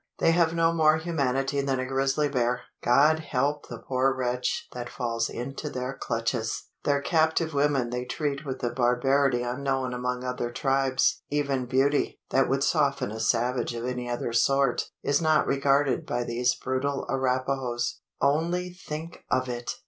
They 0.17 0.31
have 0.31 0.55
no 0.55 0.73
more 0.73 0.97
humanity 0.97 1.61
than 1.61 1.79
a 1.79 1.85
grizzly 1.85 2.27
bear. 2.27 2.61
God 2.83 3.19
help 3.19 3.67
the 3.67 3.77
poor 3.77 4.11
wretch 4.11 4.67
that 4.73 4.89
falls 4.89 5.29
into 5.29 5.69
their 5.69 5.93
clutches! 5.95 6.63
Their 6.85 7.03
captive 7.03 7.53
women 7.53 7.91
they 7.91 8.05
treat 8.05 8.43
with 8.43 8.63
a 8.63 8.71
barbarity 8.71 9.43
unknown 9.43 9.93
among 9.93 10.23
other 10.23 10.49
tribes. 10.49 11.21
Even 11.29 11.67
beauty, 11.67 12.19
that 12.31 12.49
would 12.49 12.63
soften 12.63 13.11
a 13.11 13.19
savage 13.19 13.75
of 13.75 13.85
any 13.85 14.09
other 14.09 14.33
sort, 14.33 14.89
is 15.03 15.21
not 15.21 15.45
regarded 15.45 16.07
by 16.07 16.23
these 16.23 16.55
brutal 16.55 17.05
Arapahoes. 17.07 17.99
Only 18.19 18.71
think 18.73 19.23
of 19.29 19.47
it! 19.47 19.75